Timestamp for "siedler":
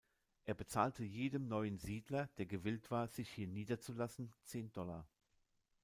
1.77-2.25